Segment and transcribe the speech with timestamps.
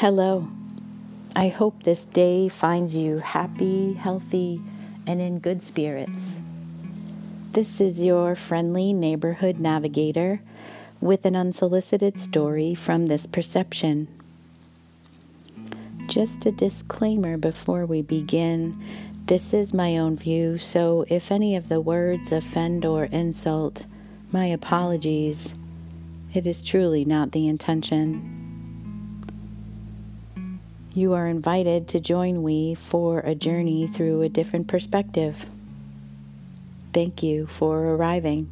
[0.00, 0.48] Hello.
[1.36, 4.62] I hope this day finds you happy, healthy,
[5.06, 6.38] and in good spirits.
[7.52, 10.40] This is your friendly neighborhood navigator
[11.02, 14.08] with an unsolicited story from this perception.
[16.06, 18.82] Just a disclaimer before we begin
[19.26, 23.84] this is my own view, so if any of the words offend or insult,
[24.32, 25.54] my apologies.
[26.32, 28.39] It is truly not the intention.
[30.92, 35.46] You are invited to join me for a journey through a different perspective.
[36.92, 38.50] Thank you for arriving.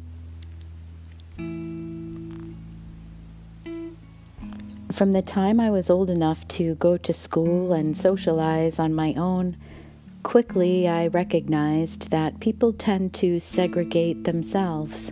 [4.93, 9.13] From the time I was old enough to go to school and socialize on my
[9.15, 9.57] own,
[10.23, 15.11] quickly I recognized that people tend to segregate themselves.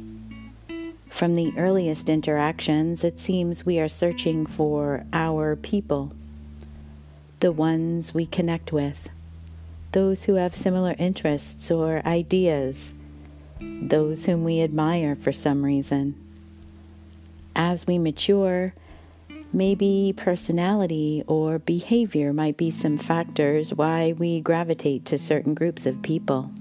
[1.10, 6.14] From the earliest interactions, it seems we are searching for our people
[7.40, 9.10] the ones we connect with,
[9.92, 12.94] those who have similar interests or ideas,
[13.60, 16.16] those whom we admire for some reason.
[17.56, 18.74] As we mature,
[19.54, 26.02] maybe personality or behavior might be some factors why we gravitate to certain groups of
[26.02, 26.52] people.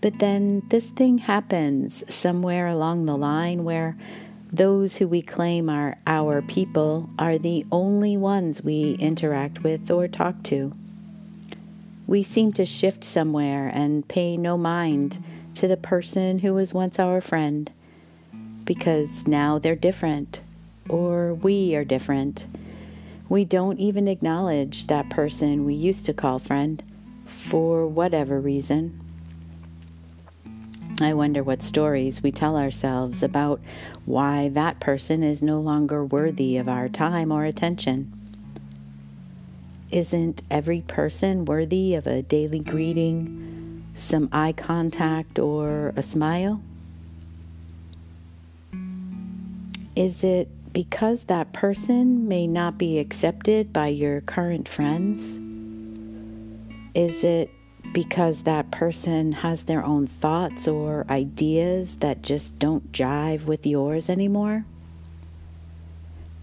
[0.00, 3.96] But then this thing happens somewhere along the line where
[4.52, 10.08] those who we claim are our people are the only ones we interact with or
[10.08, 10.72] talk to.
[12.06, 15.22] We seem to shift somewhere and pay no mind
[15.54, 17.70] to the person who was once our friend
[18.64, 20.40] because now they're different
[20.88, 22.46] or we are different.
[23.28, 26.82] We don't even acknowledge that person we used to call friend
[27.24, 29.00] for whatever reason.
[31.02, 33.60] I wonder what stories we tell ourselves about
[34.04, 38.12] why that person is no longer worthy of our time or attention.
[39.90, 46.62] Isn't every person worthy of a daily greeting, some eye contact, or a smile?
[49.96, 55.20] Is it because that person may not be accepted by your current friends?
[56.94, 57.50] Is it
[57.92, 64.08] because that person has their own thoughts or ideas that just don't jive with yours
[64.08, 64.64] anymore.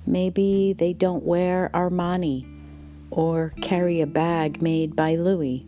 [0.06, 2.46] Maybe they don't wear Armani
[3.12, 5.66] or carry a bag made by Louis.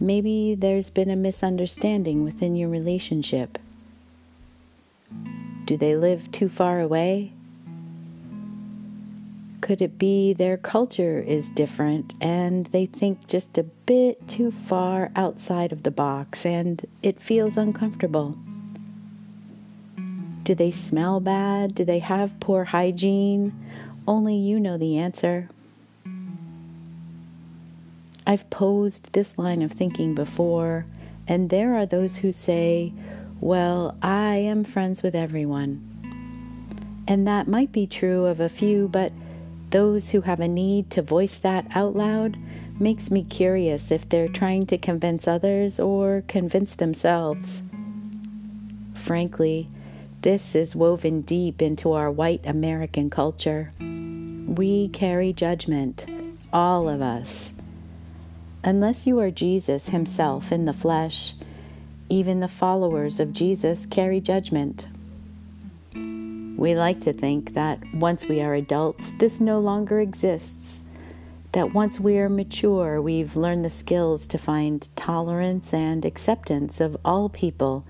[0.00, 3.58] Maybe there's been a misunderstanding within your relationship.
[5.64, 7.32] Do they live too far away?
[9.60, 15.10] Could it be their culture is different and they think just a bit too far
[15.16, 18.36] outside of the box and it feels uncomfortable?
[20.44, 21.74] Do they smell bad?
[21.74, 23.52] Do they have poor hygiene?
[24.06, 25.50] Only you know the answer.
[28.26, 30.86] I've posed this line of thinking before,
[31.26, 32.92] and there are those who say,
[33.40, 35.84] Well, I am friends with everyone.
[37.06, 39.12] And that might be true of a few, but
[39.70, 42.36] those who have a need to voice that out loud
[42.80, 47.62] makes me curious if they're trying to convince others or convince themselves.
[48.94, 49.68] Frankly,
[50.22, 53.72] this is woven deep into our white American culture.
[53.78, 56.06] We carry judgment,
[56.52, 57.50] all of us.
[58.64, 61.34] Unless you are Jesus himself in the flesh,
[62.08, 64.88] even the followers of Jesus carry judgment.
[66.58, 70.82] We like to think that once we are adults, this no longer exists.
[71.52, 76.96] That once we are mature, we've learned the skills to find tolerance and acceptance of
[77.04, 77.84] all people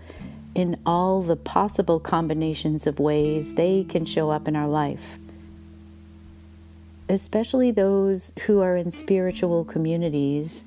[0.54, 5.16] in all the possible combinations of ways they can show up in our life.
[7.08, 10.62] Especially those who are in spiritual communities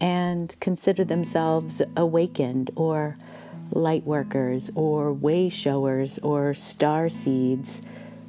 [0.00, 3.16] and consider themselves awakened or
[3.70, 7.80] light workers or way showers or star seeds,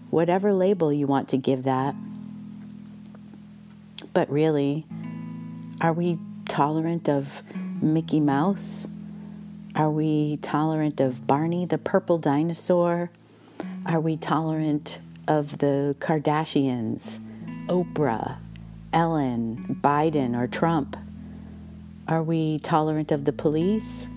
[0.09, 1.95] whatever label you want to give that.
[4.13, 4.85] But really,
[5.81, 7.43] are we tolerant of
[7.81, 8.85] Mickey Mouse?
[9.75, 13.11] Are we tolerant of Barney the purple dinosaur?
[13.85, 14.97] Are we tolerant
[15.27, 17.19] of the Kardashians,
[17.67, 18.37] Oprah,
[18.91, 20.97] Ellen, Biden, or Trump?
[22.07, 24.07] Are we tolerant of the police?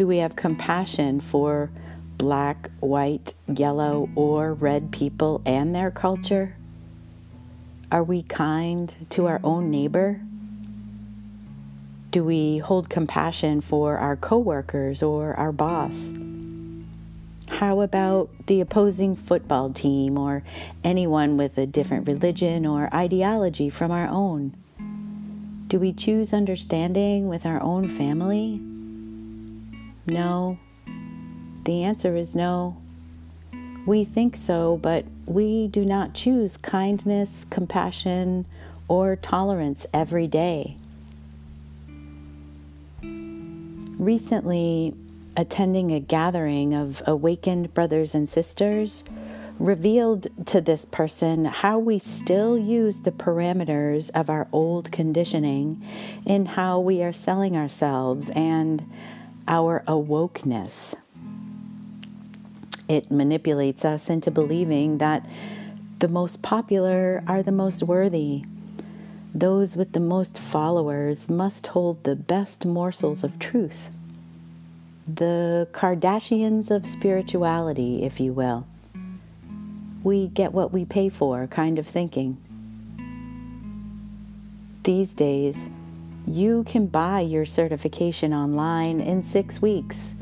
[0.00, 1.70] Do we have compassion for
[2.16, 6.56] black, white, yellow, or red people and their culture?
[7.92, 10.18] Are we kind to our own neighbor?
[12.12, 16.10] Do we hold compassion for our coworkers or our boss?
[17.48, 20.42] how about the opposing football team or
[20.82, 24.54] anyone with a different religion or ideology from our own?
[25.68, 28.62] Do we choose understanding with our own family?
[30.06, 30.58] No.
[31.64, 32.76] The answer is no.
[33.86, 38.46] We think so, but we do not choose kindness, compassion,
[38.88, 40.76] or tolerance every day.
[43.02, 44.94] Recently,
[45.36, 49.04] attending a gathering of awakened brothers and sisters
[49.58, 55.86] revealed to this person how we still use the parameters of our old conditioning
[56.24, 58.84] in how we are selling ourselves and
[59.48, 60.94] our awokeness.
[62.88, 65.24] It manipulates us into believing that
[65.98, 68.44] the most popular are the most worthy.
[69.34, 73.90] Those with the most followers must hold the best morsels of truth.
[75.06, 78.66] The Kardashians of spirituality, if you will
[80.02, 82.38] we get what we pay for kind of thinking.
[84.82, 85.56] These days,
[86.34, 90.12] you can buy your certification online in six weeks.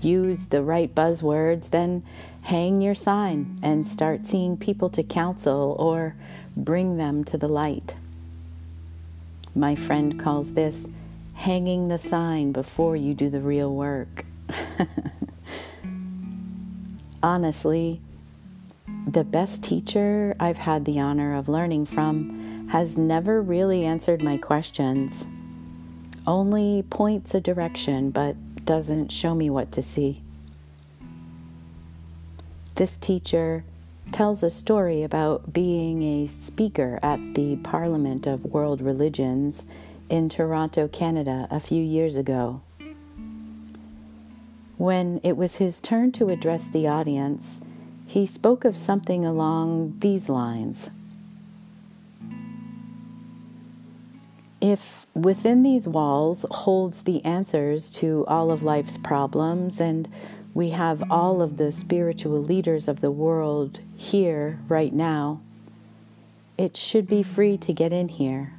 [0.00, 2.02] Use the right buzzwords, then
[2.42, 6.14] hang your sign and start seeing people to counsel or
[6.56, 7.94] bring them to the light.
[9.54, 10.76] My friend calls this
[11.34, 14.24] hanging the sign before you do the real work.
[17.22, 18.00] Honestly,
[19.06, 24.36] the best teacher I've had the honor of learning from has never really answered my
[24.36, 25.26] questions,
[26.26, 30.22] only points a direction but doesn't show me what to see.
[32.76, 33.64] This teacher
[34.12, 39.64] tells a story about being a speaker at the Parliament of World Religions
[40.08, 42.60] in Toronto, Canada, a few years ago.
[44.76, 47.60] When it was his turn to address the audience,
[48.12, 50.90] he spoke of something along these lines.
[54.60, 60.12] If within these walls holds the answers to all of life's problems, and
[60.52, 65.40] we have all of the spiritual leaders of the world here right now,
[66.58, 68.52] it should be free to get in here.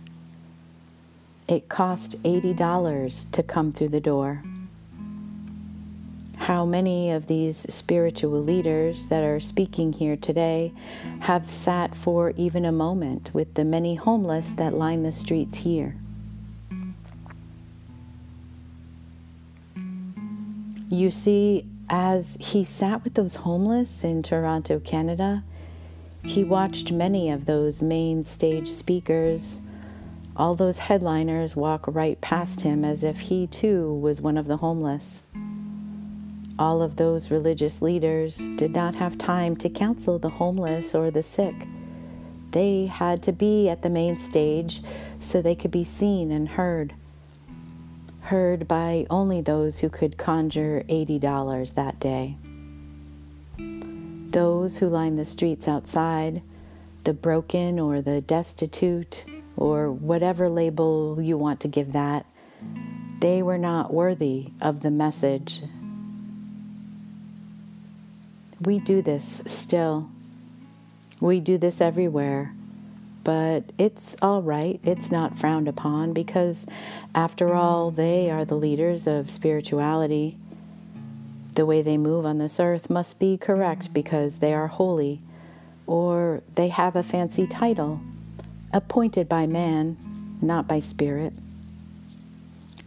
[1.47, 4.41] It cost $80 to come through the door
[6.43, 10.73] how many of these spiritual leaders that are speaking here today
[11.21, 15.95] have sat for even a moment with the many homeless that line the streets here.
[20.89, 25.45] You see, as he sat with those homeless in Toronto, Canada,
[26.25, 29.61] he watched many of those main stage speakers,
[30.35, 34.57] all those headliners walk right past him as if he too was one of the
[34.57, 35.21] homeless.
[36.59, 41.23] All of those religious leaders did not have time to counsel the homeless or the
[41.23, 41.55] sick.
[42.51, 44.83] They had to be at the main stage
[45.19, 46.93] so they could be seen and heard.
[48.21, 52.37] Heard by only those who could conjure $80 that day.
[54.31, 56.43] Those who lined the streets outside,
[57.03, 59.25] the broken or the destitute,
[59.57, 62.27] or whatever label you want to give that,
[63.19, 65.63] they were not worthy of the message
[68.65, 70.09] we do this still.
[71.19, 72.53] We do this everywhere.
[73.23, 74.79] But it's all right.
[74.83, 76.65] It's not frowned upon because,
[77.15, 80.37] after all, they are the leaders of spirituality.
[81.55, 85.21] The way they move on this earth must be correct because they are holy,
[85.87, 88.01] or they have a fancy title,
[88.73, 89.95] appointed by man,
[90.41, 91.33] not by spirit.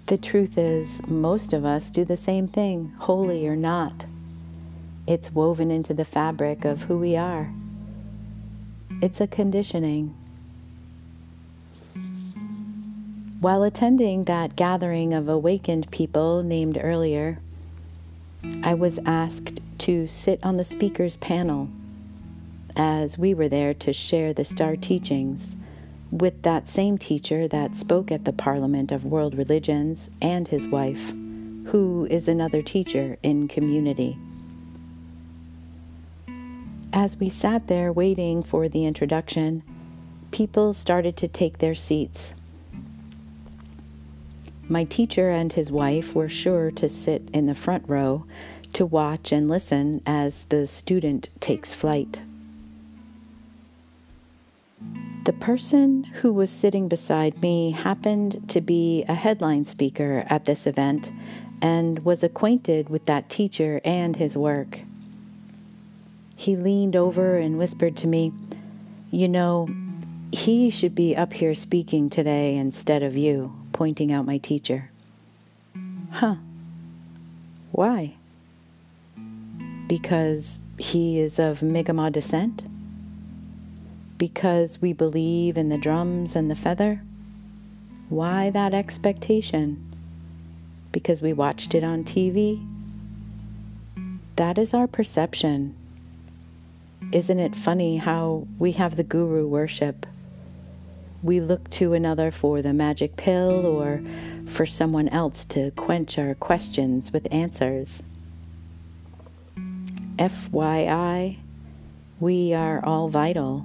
[0.09, 4.05] The truth is, most of us do the same thing, holy or not.
[5.07, 7.53] It's woven into the fabric of who we are.
[9.01, 10.15] It's a conditioning.
[13.41, 17.39] While attending that gathering of awakened people named earlier,
[18.65, 21.69] I was asked to sit on the speaker's panel
[22.75, 25.55] as we were there to share the star teachings
[26.11, 31.11] with that same teacher that spoke at the Parliament of World Religions and his wife,
[31.67, 34.19] who is another teacher in community.
[36.97, 39.63] As we sat there waiting for the introduction,
[40.31, 42.33] people started to take their seats.
[44.67, 48.25] My teacher and his wife were sure to sit in the front row
[48.73, 52.23] to watch and listen as the student takes flight.
[55.27, 60.67] The person who was sitting beside me happened to be a headline speaker at this
[60.67, 61.13] event
[61.61, 64.81] and was acquainted with that teacher and his work.
[66.37, 68.33] He leaned over and whispered to me,
[69.11, 69.69] You know,
[70.31, 74.91] he should be up here speaking today instead of you, pointing out my teacher.
[76.11, 76.37] Huh.
[77.73, 78.15] Why?
[79.87, 82.63] Because he is of Mi'kmaq descent?
[84.19, 87.01] Because we believe in the drums and the feather?
[88.09, 89.83] Why that expectation?
[90.93, 92.65] Because we watched it on TV?
[94.37, 95.75] That is our perception.
[97.13, 100.07] Isn't it funny how we have the guru worship?
[101.23, 104.03] We look to another for the magic pill or
[104.49, 108.03] for someone else to quench our questions with answers.
[110.19, 111.37] FYI,
[112.19, 113.65] we are all vital.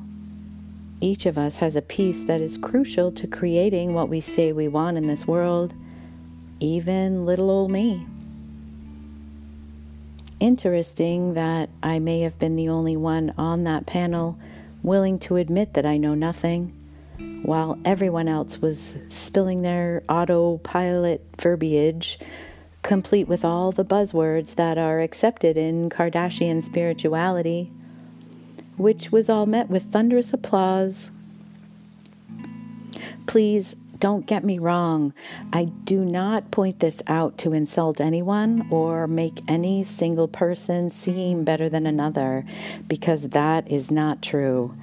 [0.99, 4.67] Each of us has a piece that is crucial to creating what we say we
[4.67, 5.73] want in this world,
[6.59, 8.05] even little old me.
[10.41, 14.37] Interesting that I may have been the only one on that panel
[14.83, 16.73] willing to admit that I know nothing,
[17.43, 22.19] while everyone else was spilling their autopilot verbiage,
[22.81, 27.71] complete with all the buzzwords that are accepted in Kardashian spirituality
[28.77, 31.11] which was all met with thunderous applause.
[33.27, 35.13] Please don't get me wrong.
[35.53, 41.45] I do not point this out to insult anyone or make any single person seem
[41.45, 42.43] better than another,
[42.87, 44.75] because that is not true.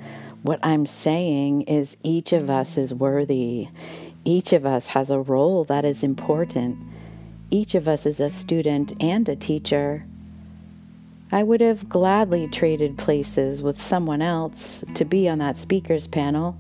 [0.42, 3.68] What I'm saying is each of us is worthy.
[4.25, 6.78] Each of us has a role that is important.
[7.50, 10.04] Each of us is a student and a teacher.
[11.32, 16.56] I would have gladly traded places with someone else to be on that speaker's panel,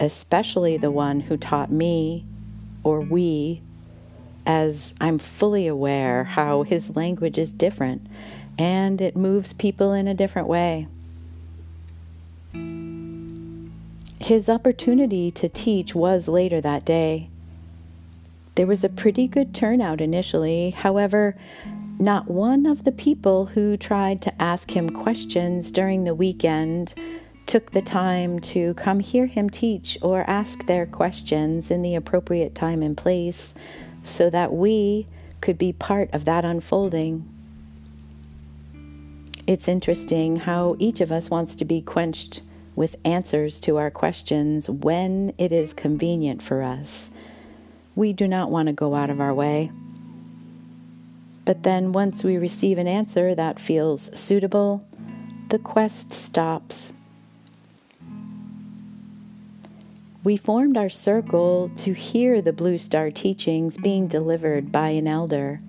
[0.00, 2.24] especially the one who taught me,
[2.82, 3.62] or we,
[4.46, 8.06] as I'm fully aware how his language is different
[8.58, 10.86] and it moves people in a different way.
[14.20, 17.28] His opportunity to teach was later that day.
[18.54, 20.70] There was a pretty good turnout initially.
[20.70, 21.36] However,
[21.98, 26.94] not one of the people who tried to ask him questions during the weekend
[27.46, 32.54] took the time to come hear him teach or ask their questions in the appropriate
[32.54, 33.54] time and place
[34.02, 35.06] so that we
[35.40, 37.28] could be part of that unfolding.
[39.46, 42.40] It's interesting how each of us wants to be quenched
[42.76, 47.10] with answers to our questions when it is convenient for us.
[47.94, 49.70] We do not want to go out of our way.
[51.44, 54.84] But then, once we receive an answer that feels suitable,
[55.50, 56.92] the quest stops.
[60.24, 65.60] We formed our circle to hear the Blue Star teachings being delivered by an elder,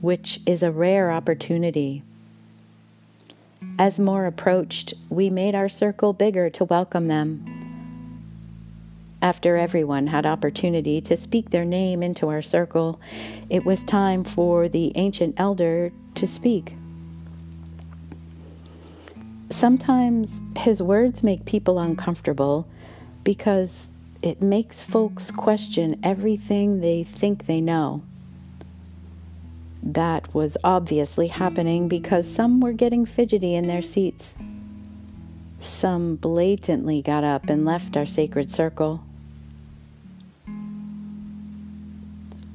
[0.00, 2.02] which is a rare opportunity.
[3.78, 7.44] As more approached, we made our circle bigger to welcome them.
[9.20, 12.98] After everyone had opportunity to speak their name into our circle,
[13.50, 16.74] it was time for the ancient elder to speak.
[19.50, 22.66] Sometimes his words make people uncomfortable
[23.24, 28.02] because it makes folks question everything they think they know.
[29.82, 34.34] That was obviously happening because some were getting fidgety in their seats.
[35.60, 39.02] Some blatantly got up and left our sacred circle.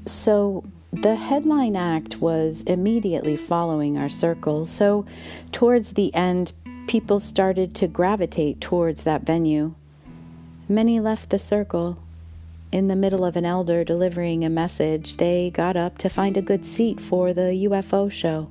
[0.07, 4.65] So the headline act was immediately following our circle.
[4.65, 5.05] So
[5.51, 6.53] towards the end,
[6.87, 9.73] people started to gravitate towards that venue.
[10.67, 11.99] Many left the circle.
[12.71, 16.41] In the middle of an elder delivering a message, they got up to find a
[16.41, 18.49] good seat for the UFO show.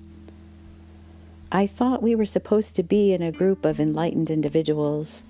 [1.50, 5.24] I thought we were supposed to be in a group of enlightened individuals.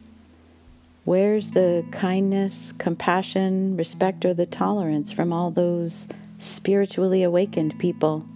[1.05, 6.07] Where's the kindness, compassion, respect, or the tolerance from all those
[6.39, 8.27] spiritually awakened people?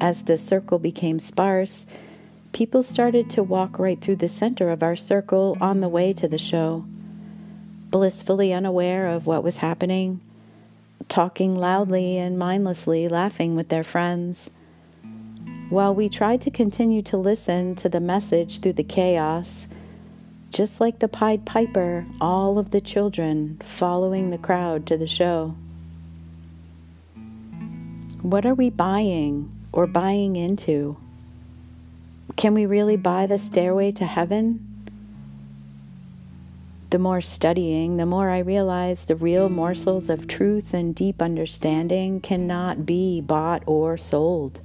[0.00, 1.86] As the circle became sparse,
[2.54, 6.28] people started to walk right through the center of our circle on the way to
[6.28, 6.84] the show,
[7.90, 10.20] blissfully unaware of what was happening,
[11.08, 14.48] talking loudly and mindlessly, laughing with their friends.
[15.68, 19.66] While we tried to continue to listen to the message through the chaos,
[20.50, 25.56] just like the Pied Piper, all of the children following the crowd to the show.
[28.22, 30.96] What are we buying or buying into?
[32.36, 34.74] Can we really buy the stairway to heaven?
[36.90, 42.20] The more studying, the more I realize the real morsels of truth and deep understanding
[42.20, 44.60] cannot be bought or sold.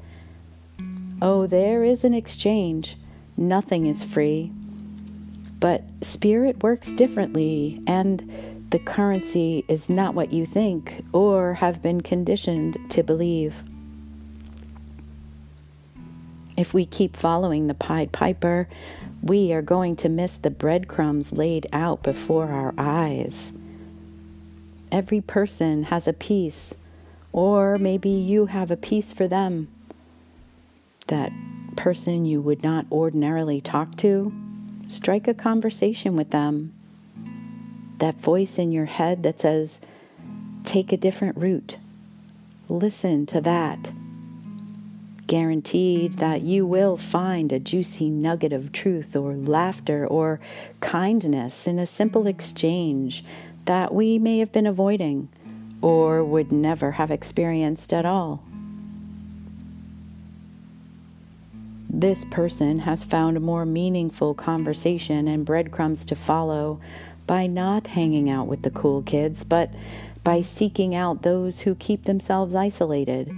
[1.22, 2.98] Oh, there is an exchange.
[3.36, 4.52] Nothing is free.
[5.60, 12.02] But spirit works differently, and the currency is not what you think or have been
[12.02, 13.56] conditioned to believe.
[16.60, 18.68] If we keep following the Pied Piper,
[19.24, 23.54] we are going to miss the breadcrumbs laid out before our eyes.
[24.92, 26.74] Every person has a piece,
[27.32, 29.70] or maybe you have a piece for them.
[31.08, 31.32] That
[31.78, 34.34] person you would not ordinarily talk to,
[34.88, 36.74] strike a conversation with them.
[38.00, 39.80] That voice in your head that says,
[40.66, 41.78] take a different route.
[42.68, 43.94] Listen to that
[45.30, 50.40] guaranteed that you will find a juicy nugget of truth or laughter or
[50.82, 53.24] kindness in a simple exchange
[53.66, 55.30] that we may have been avoiding
[55.84, 58.44] or would never have experienced at all.
[61.88, 66.82] This person has found more meaningful conversation and breadcrumbs to follow
[67.28, 69.70] by not hanging out with the cool kids, but
[70.24, 73.32] by seeking out those who keep themselves isolated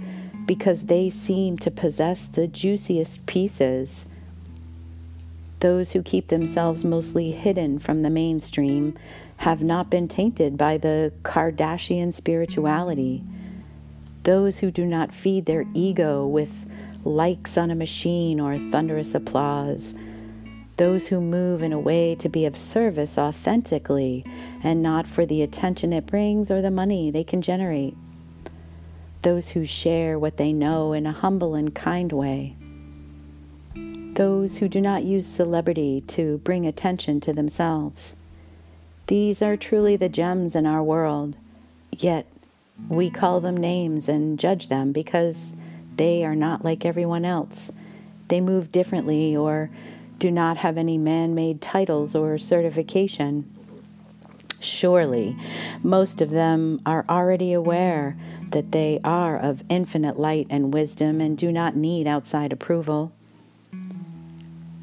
[0.46, 4.06] because they seem to possess the juiciest pieces.
[5.60, 8.96] Those who keep themselves mostly hidden from the mainstream
[9.36, 13.22] have not been tainted by the Kardashian spirituality.
[14.24, 16.52] Those who do not feed their ego with
[17.04, 19.94] likes on a machine or thunderous applause.
[20.76, 24.24] Those who move in a way to be of service authentically
[24.62, 27.96] and not for the attention it brings or the money they can generate
[29.22, 32.56] those who share what they know in a humble and kind way,
[34.14, 38.14] those who do not use celebrity to bring attention to themselves.
[39.06, 41.36] These are truly the gems in our world,
[41.90, 42.26] yet
[42.88, 45.36] we call them names and judge them because
[45.96, 47.70] they are not like everyone else.
[48.28, 49.70] They move differently or
[50.18, 53.48] do not have any man made titles or certification.
[54.62, 55.36] Surely,
[55.82, 58.16] most of them are already aware
[58.50, 63.12] that they are of infinite light and wisdom and do not need outside approval.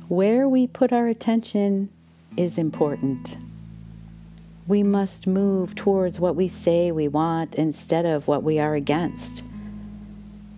[0.10, 1.89] Where we put our attention
[2.36, 3.38] is important.
[4.68, 9.44] We must move towards what we say we want instead of what we are against.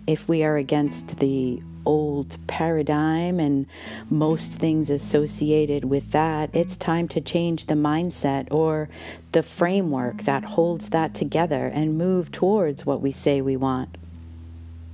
[0.08, 3.66] If we are against the old paradigm and
[4.10, 8.90] most things associated with that, it's time to change the mindset or
[9.32, 13.98] the framework that holds that together and move towards what we say we want.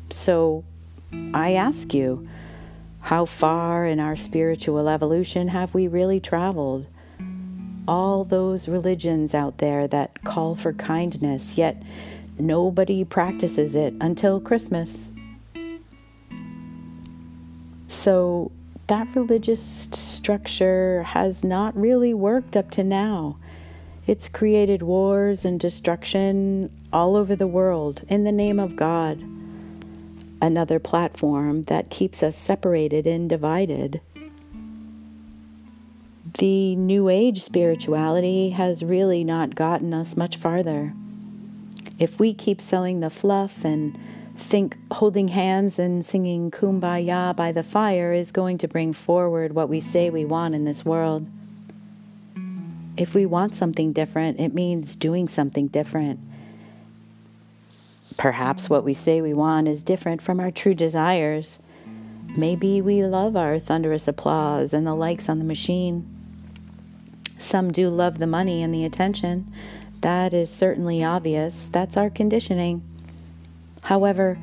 [0.10, 0.64] So
[1.34, 2.28] I ask you,
[3.02, 6.86] how far in our spiritual evolution have we really traveled?
[7.88, 11.82] All those religions out there that call for kindness, yet
[12.38, 15.08] nobody practices it until Christmas.
[17.88, 18.52] So
[18.88, 23.38] that religious structure has not really worked up to now.
[24.06, 29.22] It's created wars and destruction all over the world in the name of God.
[30.42, 34.00] Another platform that keeps us separated and divided.
[36.38, 40.94] The New Age spirituality has really not gotten us much farther.
[42.00, 43.98] If we keep selling the fluff and
[44.38, 49.70] think holding hands and singing kumbaya by the fire is going to bring forward what
[49.70, 51.28] we say we want in this world.
[52.96, 56.20] If we want something different, it means doing something different.
[58.18, 61.60] Perhaps what we say we want is different from our true desires.
[62.36, 66.08] Maybe we love our thunderous applause and the likes on the machine.
[67.38, 69.52] Some do love the money and the attention.
[70.02, 71.68] That is certainly obvious.
[71.68, 72.82] That's our conditioning.
[73.82, 74.38] However,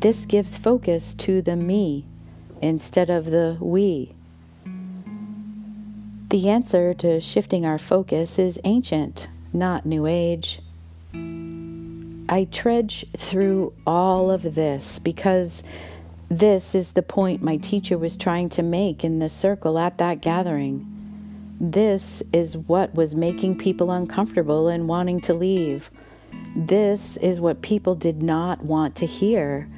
[0.00, 2.04] this gives focus to the me
[2.60, 4.14] instead of the we.
[6.30, 10.60] The answer to shifting our focus is ancient, not New Age.
[11.14, 15.62] I trudge through all of this because
[16.30, 20.22] this is the point my teacher was trying to make in the circle at that
[20.22, 20.88] gathering.
[21.60, 25.90] This is what was making people uncomfortable and wanting to leave.
[26.54, 29.68] This is what people did not want to hear.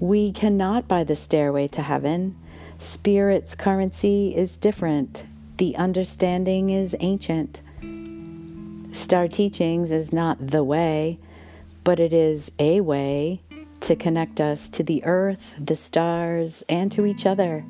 [0.00, 2.36] We cannot buy the stairway to heaven.
[2.78, 5.24] Spirit's currency is different.
[5.58, 7.60] The understanding is ancient.
[8.92, 11.18] Star Teachings is not the way,
[11.84, 13.40] but it is a way
[13.80, 17.64] to connect us to the earth, the stars, and to each other.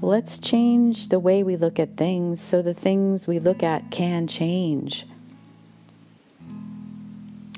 [0.00, 4.26] Let's change the way we look at things so the things we look at can
[4.26, 5.06] change.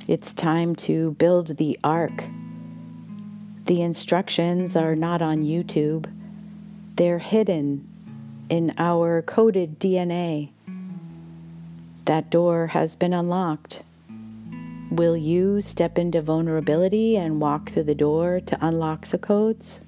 [0.07, 2.25] It's time to build the ark.
[3.65, 6.05] The instructions are not on YouTube,
[6.97, 7.89] they're hidden
[8.51, 10.51] in our coded DNA.
[12.05, 13.83] That door has been unlocked.
[14.91, 19.81] Will you step into vulnerability and walk through the door to unlock the codes?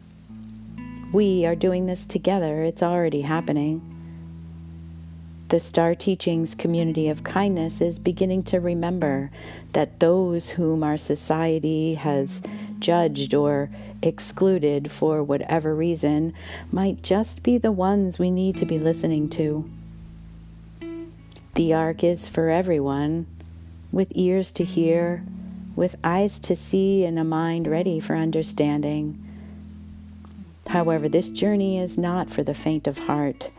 [1.12, 3.95] We are doing this together, it's already happening.
[5.48, 9.30] The Star Teachings community of kindness is beginning to remember
[9.74, 12.42] that those whom our society has
[12.80, 13.70] judged or
[14.02, 16.32] excluded for whatever reason
[16.72, 19.70] might just be the ones we need to be listening to.
[21.54, 23.26] The ark is for everyone,
[23.92, 25.22] with ears to hear,
[25.76, 29.22] with eyes to see, and a mind ready for understanding.
[30.66, 33.50] However, this journey is not for the faint of heart.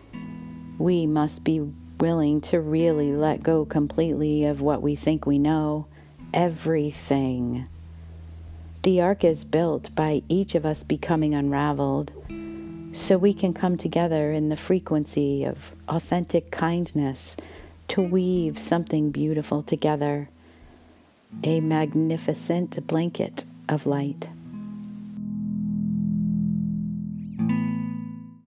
[0.78, 1.62] We must be
[2.00, 5.88] willing to really let go completely of what we think we know,
[6.34, 7.68] everything.
[8.84, 12.12] The ark is built by each of us becoming unraveled
[12.94, 17.36] so we can come together in the frequency of authentic kindness
[17.90, 20.30] to weave something beautiful together,
[21.44, 24.30] a magnificent blanket of light.